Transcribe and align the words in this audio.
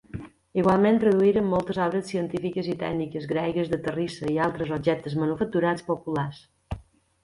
Igualment, 0.61 0.95
traduïren 1.03 1.45
moltes 1.49 1.81
obres 1.85 2.09
científiques 2.15 2.71
i 2.73 2.79
tècniques 2.81 3.29
gregues 3.35 3.73
de 3.77 3.81
terrissa 3.91 4.35
i 4.35 4.43
altres 4.49 4.77
objectes 4.83 5.23
manufacturats 5.25 5.91
populars. 5.95 6.47